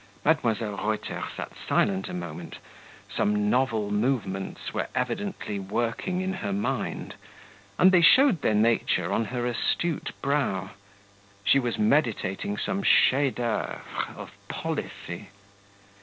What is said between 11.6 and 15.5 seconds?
meditating some CHEF D'OEUVRE of policy.